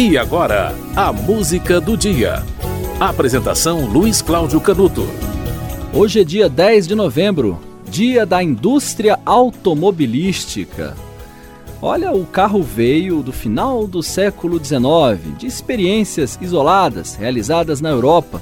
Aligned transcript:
E 0.00 0.16
agora, 0.16 0.72
a 0.94 1.12
música 1.12 1.80
do 1.80 1.96
dia. 1.96 2.44
Apresentação 3.00 3.84
Luiz 3.84 4.22
Cláudio 4.22 4.60
Canuto. 4.60 5.04
Hoje 5.92 6.20
é 6.20 6.24
dia 6.24 6.48
10 6.48 6.86
de 6.86 6.94
novembro, 6.94 7.58
dia 7.90 8.24
da 8.24 8.40
indústria 8.40 9.18
automobilística. 9.26 10.96
Olha, 11.82 12.12
o 12.12 12.24
carro 12.24 12.62
veio 12.62 13.24
do 13.24 13.32
final 13.32 13.88
do 13.88 14.00
século 14.00 14.64
XIX, 14.64 15.36
de 15.36 15.48
experiências 15.48 16.38
isoladas 16.40 17.16
realizadas 17.16 17.80
na 17.80 17.88
Europa, 17.88 18.40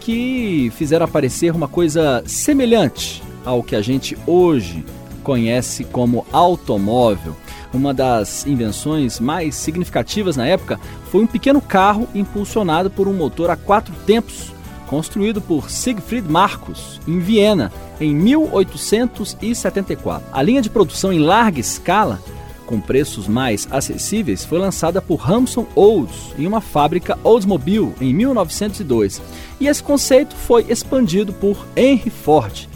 que 0.00 0.72
fizeram 0.76 1.04
aparecer 1.04 1.54
uma 1.54 1.68
coisa 1.68 2.22
semelhante 2.24 3.22
ao 3.44 3.62
que 3.62 3.76
a 3.76 3.82
gente 3.82 4.16
hoje 4.26 4.82
conhece 5.30 5.84
como 5.84 6.26
automóvel. 6.32 7.36
Uma 7.72 7.94
das 7.94 8.44
invenções 8.48 9.20
mais 9.20 9.54
significativas 9.54 10.36
na 10.36 10.44
época 10.44 10.80
foi 11.04 11.22
um 11.22 11.26
pequeno 11.26 11.60
carro 11.60 12.08
impulsionado 12.12 12.90
por 12.90 13.06
um 13.06 13.12
motor 13.12 13.48
a 13.48 13.54
quatro 13.54 13.94
tempos, 14.04 14.52
construído 14.88 15.40
por 15.40 15.70
Siegfried 15.70 16.28
Marcus, 16.28 17.00
em 17.06 17.20
Viena, 17.20 17.72
em 18.00 18.12
1874. 18.12 20.26
A 20.32 20.42
linha 20.42 20.60
de 20.60 20.68
produção 20.68 21.12
em 21.12 21.20
larga 21.20 21.60
escala, 21.60 22.20
com 22.66 22.80
preços 22.80 23.28
mais 23.28 23.68
acessíveis, 23.70 24.44
foi 24.44 24.58
lançada 24.58 25.00
por 25.00 25.14
Ramson 25.14 25.64
Olds 25.76 26.34
em 26.36 26.44
uma 26.44 26.60
fábrica 26.60 27.16
Oldsmobile 27.22 27.94
em 28.00 28.12
1902. 28.12 29.22
E 29.60 29.68
esse 29.68 29.80
conceito 29.80 30.34
foi 30.34 30.66
expandido 30.68 31.32
por 31.32 31.64
Henry 31.76 32.10
Ford 32.10 32.68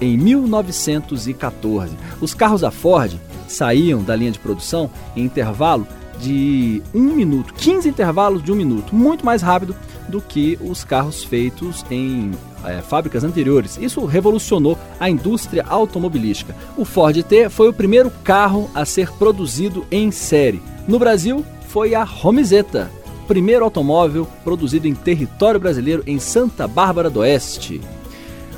em 0.00 0.16
1914. 0.16 1.94
Os 2.20 2.34
carros 2.34 2.60
da 2.60 2.70
Ford 2.70 3.18
saíam 3.48 4.02
da 4.02 4.16
linha 4.16 4.32
de 4.32 4.38
produção 4.38 4.90
em 5.14 5.24
intervalo 5.24 5.86
de 6.18 6.82
um 6.94 7.14
minuto, 7.14 7.52
15 7.54 7.88
intervalos 7.88 8.42
de 8.42 8.50
um 8.50 8.56
minuto, 8.56 8.94
muito 8.94 9.24
mais 9.24 9.42
rápido 9.42 9.76
do 10.08 10.20
que 10.20 10.58
os 10.62 10.84
carros 10.84 11.24
feitos 11.24 11.84
em 11.90 12.30
é, 12.64 12.80
fábricas 12.80 13.24
anteriores. 13.24 13.76
Isso 13.80 14.04
revolucionou 14.04 14.78
a 14.98 15.10
indústria 15.10 15.64
automobilística. 15.68 16.54
O 16.76 16.84
Ford 16.84 17.22
T 17.22 17.48
foi 17.48 17.68
o 17.68 17.72
primeiro 17.72 18.10
carro 18.24 18.70
a 18.74 18.84
ser 18.84 19.10
produzido 19.12 19.84
em 19.90 20.10
série. 20.10 20.62
No 20.86 20.98
Brasil, 20.98 21.44
foi 21.68 21.94
a 21.94 22.04
Romizeta, 22.04 22.90
primeiro 23.26 23.64
automóvel 23.64 24.26
produzido 24.44 24.86
em 24.86 24.94
território 24.94 25.60
brasileiro 25.60 26.02
em 26.06 26.18
Santa 26.18 26.66
Bárbara 26.66 27.10
do 27.10 27.20
Oeste. 27.20 27.80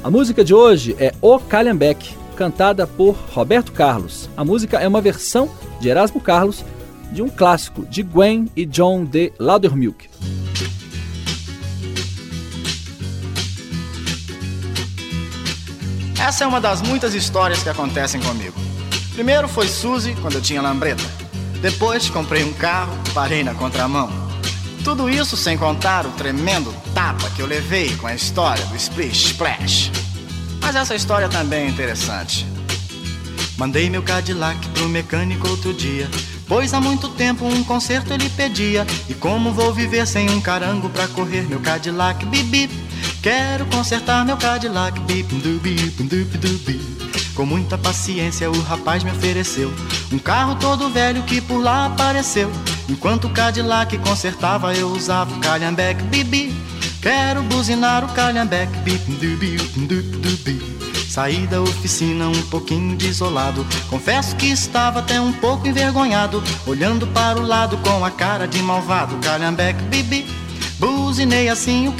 A 0.02 0.10
música 0.10 0.44
de 0.44 0.54
hoje 0.54 0.94
é 1.00 1.12
O 1.20 1.40
Calhambeck, 1.40 2.16
cantada 2.36 2.86
por 2.86 3.16
Roberto 3.32 3.72
Carlos. 3.72 4.30
A 4.36 4.44
música 4.44 4.78
é 4.78 4.86
uma 4.86 5.00
versão 5.00 5.50
de 5.80 5.88
Erasmo 5.88 6.20
Carlos 6.20 6.64
de 7.10 7.20
um 7.20 7.28
clássico 7.28 7.84
de 7.84 8.04
Gwen 8.04 8.48
e 8.54 8.64
John 8.64 9.04
de 9.04 9.32
Laudermilk. 9.40 10.08
Essa 16.20 16.44
é 16.44 16.46
uma 16.46 16.60
das 16.60 16.80
muitas 16.80 17.12
histórias 17.12 17.62
que 17.62 17.68
acontecem 17.68 18.20
comigo. 18.20 18.54
Primeiro 19.14 19.48
foi 19.48 19.66
Suzy, 19.66 20.14
quando 20.22 20.34
eu 20.34 20.42
tinha 20.42 20.62
lambreta. 20.62 21.02
Depois 21.60 22.08
comprei 22.08 22.44
um 22.44 22.52
carro, 22.52 22.96
parei 23.12 23.42
na 23.42 23.52
contramão. 23.52 24.08
Tudo 24.84 25.10
isso 25.10 25.36
sem 25.36 25.58
contar 25.58 26.06
o 26.06 26.10
tremendo 26.12 26.72
tapa 26.98 27.30
que 27.30 27.40
eu 27.40 27.46
levei 27.46 27.94
com 27.94 28.08
a 28.08 28.14
história 28.16 28.66
do 28.66 28.74
Splish 28.74 29.26
Splash. 29.26 29.92
Mas 30.60 30.74
essa 30.74 30.96
história 30.96 31.28
também 31.28 31.66
é 31.66 31.68
interessante. 31.68 32.44
Mandei 33.56 33.88
meu 33.88 34.02
Cadillac 34.02 34.58
pro 34.70 34.88
mecânico 34.88 35.48
outro 35.48 35.72
dia. 35.72 36.10
Pois 36.48 36.74
há 36.74 36.80
muito 36.80 37.08
tempo 37.10 37.46
um 37.46 37.62
conserto 37.62 38.12
ele 38.12 38.28
pedia. 38.30 38.84
E 39.08 39.14
como 39.14 39.52
vou 39.52 39.72
viver 39.72 40.08
sem 40.08 40.28
um 40.28 40.40
carango 40.40 40.90
pra 40.90 41.06
correr 41.06 41.42
meu 41.42 41.60
Cadillac 41.60 42.26
bip 42.26 42.68
Quero 43.22 43.64
consertar 43.66 44.24
meu 44.24 44.36
Cadillac 44.36 44.98
bip 45.02 45.28
Com 47.36 47.46
muita 47.46 47.78
paciência 47.78 48.50
o 48.50 48.60
rapaz 48.62 49.04
me 49.04 49.12
ofereceu 49.12 49.72
um 50.10 50.18
carro 50.18 50.56
todo 50.56 50.90
velho 50.90 51.22
que 51.22 51.40
por 51.40 51.58
lá 51.58 51.86
apareceu. 51.86 52.50
Enquanto 52.88 53.28
o 53.28 53.30
Cadillac 53.30 53.96
consertava 53.98 54.74
eu 54.74 54.88
usava 54.88 55.32
o 55.32 55.38
Calhambeck 55.38 56.02
bip 56.04 56.52
Quero 57.00 57.44
buzinar 57.44 58.04
o 58.04 58.08
dubi, 59.06 59.56
Saí 61.08 61.46
da 61.46 61.62
oficina 61.62 62.28
um 62.28 62.42
pouquinho 62.42 62.96
desolado. 62.96 63.64
Confesso 63.88 64.34
que 64.34 64.46
estava 64.46 64.98
até 64.98 65.20
um 65.20 65.32
pouco 65.32 65.68
envergonhado. 65.68 66.42
Olhando 66.66 67.06
para 67.06 67.38
o 67.38 67.46
lado 67.46 67.78
com 67.78 68.04
a 68.04 68.10
cara 68.10 68.48
de 68.48 68.60
malvado. 68.60 69.16
Calhambeck, 69.18 69.80
bibi. 69.84 70.26
Buzinei 70.78 71.48
assim 71.48 71.86
o 71.88 71.92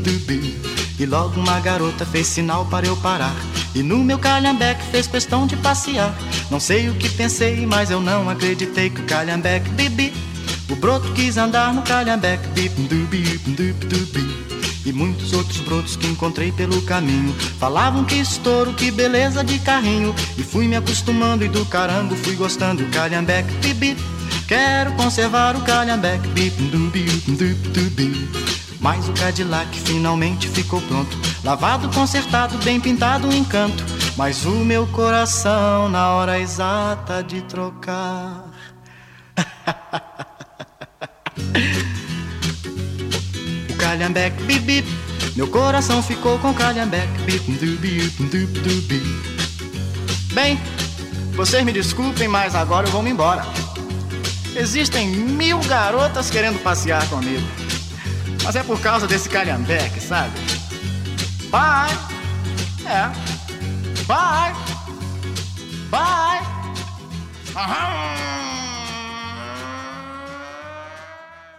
dubi. 0.00 0.60
E 0.98 1.06
logo 1.06 1.40
uma 1.40 1.60
garota 1.60 2.04
fez 2.04 2.26
sinal 2.26 2.66
para 2.66 2.86
eu 2.86 2.96
parar. 2.96 3.34
E 3.76 3.82
no 3.82 3.98
meu 3.98 4.18
calhambeck 4.18 4.82
fez 4.90 5.06
questão 5.06 5.46
de 5.46 5.56
passear. 5.56 6.12
Não 6.50 6.58
sei 6.58 6.88
o 6.88 6.94
que 6.94 7.08
pensei, 7.08 7.64
mas 7.64 7.92
eu 7.92 8.00
não 8.00 8.28
acreditei 8.28 8.90
que 8.90 9.00
o 9.00 9.04
calhambeck, 9.04 9.68
bibi 9.70 10.27
broto 10.78 11.12
quis 11.12 11.36
andar 11.36 11.74
no 11.74 11.82
calhambeque. 11.82 12.48
E 14.84 14.92
muitos 14.92 15.32
outros 15.34 15.58
brotos 15.58 15.96
que 15.96 16.06
encontrei 16.06 16.50
pelo 16.50 16.80
caminho 16.82 17.34
Falavam 17.58 18.04
que 18.04 18.14
estouro, 18.14 18.72
que 18.72 18.90
beleza 18.90 19.44
de 19.44 19.58
carrinho. 19.58 20.14
E 20.36 20.42
fui 20.42 20.66
me 20.66 20.76
acostumando 20.76 21.44
e 21.44 21.48
do 21.48 21.66
carango 21.66 22.16
fui 22.16 22.34
gostando. 22.34 22.82
O 22.84 22.90
calhambeque, 22.90 23.52
Quero 24.46 24.92
conservar 24.92 25.56
o 25.56 25.60
calhambeque. 25.60 26.28
Mas 28.80 29.08
o 29.08 29.12
Cadillac 29.12 29.78
finalmente 29.80 30.48
ficou 30.48 30.80
pronto. 30.82 31.18
Lavado, 31.44 31.88
consertado, 31.90 32.56
bem 32.58 32.80
pintado, 32.80 33.28
um 33.28 33.32
encanto. 33.32 33.84
Mas 34.16 34.44
o 34.46 34.64
meu 34.64 34.86
coração 34.86 35.88
na 35.88 36.10
hora 36.10 36.40
exata 36.40 37.22
de 37.22 37.42
trocar 37.42 38.46
calhambeque, 43.78 44.42
bip 44.44 44.60
bip. 44.60 44.88
Meu 45.36 45.48
coração 45.48 46.02
ficou 46.02 46.38
com 46.38 46.52
calhambeque, 46.52 47.22
bip 47.24 47.52
dubi. 47.52 49.02
Bem, 50.32 50.60
vocês 51.34 51.64
me 51.64 51.72
desculpem, 51.72 52.28
mas 52.28 52.54
agora 52.54 52.86
eu 52.86 52.92
vou 52.92 53.02
me 53.02 53.10
embora. 53.10 53.44
Existem 54.56 55.08
mil 55.08 55.60
garotas 55.60 56.30
querendo 56.30 56.62
passear 56.62 57.06
comigo. 57.08 57.46
Mas 58.42 58.56
é 58.56 58.62
por 58.62 58.80
causa 58.80 59.06
desse 59.06 59.28
calhambeque, 59.28 60.00
sabe? 60.00 60.32
Bye! 61.50 61.96
É. 62.86 63.10
Bye! 64.06 64.54
Bye! 65.90 66.46
Aham! 67.54 68.27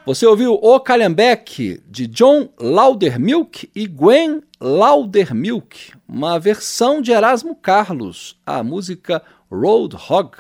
Você 0.10 0.26
ouviu 0.26 0.56
O 0.60 0.80
Calhambeck, 0.80 1.84
de 1.88 2.08
John 2.08 2.50
Laudermilk 2.60 3.70
e 3.76 3.86
Gwen 3.86 4.42
Laudermilk, 4.60 5.94
uma 6.08 6.40
versão 6.40 7.00
de 7.00 7.12
Erasmo 7.12 7.56
Carlos, 7.56 8.36
a 8.44 8.64
música 8.64 9.22
Roadhog. 9.52 10.32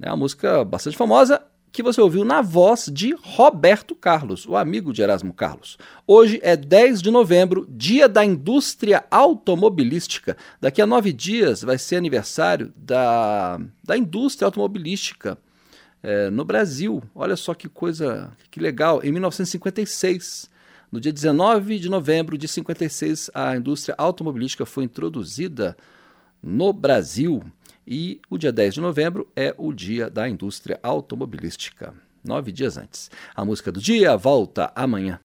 É 0.00 0.08
uma 0.08 0.18
música 0.18 0.64
bastante 0.64 0.96
famosa 0.96 1.42
que 1.72 1.82
você 1.82 2.00
ouviu 2.00 2.24
na 2.24 2.42
voz 2.42 2.88
de 2.92 3.12
Roberto 3.20 3.92
Carlos, 3.96 4.46
o 4.46 4.56
amigo 4.56 4.92
de 4.92 5.02
Erasmo 5.02 5.32
Carlos. 5.32 5.76
Hoje 6.06 6.38
é 6.40 6.56
10 6.56 7.02
de 7.02 7.10
novembro, 7.10 7.66
dia 7.68 8.08
da 8.08 8.24
indústria 8.24 9.04
automobilística. 9.10 10.36
Daqui 10.60 10.80
a 10.80 10.86
nove 10.86 11.12
dias 11.12 11.62
vai 11.62 11.76
ser 11.76 11.96
aniversário 11.96 12.72
da, 12.76 13.58
da 13.82 13.98
indústria 13.98 14.46
automobilística 14.46 15.36
é, 16.02 16.30
no 16.30 16.44
Brasil. 16.44 17.02
Olha 17.14 17.36
só 17.36 17.54
que 17.54 17.68
coisa, 17.68 18.32
que 18.50 18.60
legal. 18.60 19.00
Em 19.02 19.10
1956, 19.12 20.50
no 20.90 21.00
dia 21.00 21.12
19 21.12 21.78
de 21.78 21.88
novembro 21.88 22.36
de 22.36 22.46
56, 22.46 23.30
a 23.34 23.56
indústria 23.56 23.94
automobilística 23.98 24.66
foi 24.66 24.84
introduzida 24.84 25.76
no 26.42 26.72
Brasil. 26.72 27.42
E 27.86 28.20
o 28.28 28.38
dia 28.38 28.52
10 28.52 28.74
de 28.74 28.80
novembro 28.80 29.28
é 29.34 29.54
o 29.56 29.72
dia 29.72 30.08
da 30.08 30.28
indústria 30.28 30.78
automobilística. 30.82 31.94
Nove 32.22 32.52
dias 32.52 32.76
antes. 32.76 33.10
A 33.34 33.44
música 33.44 33.72
do 33.72 33.80
dia 33.80 34.16
volta 34.16 34.70
amanhã. 34.74 35.18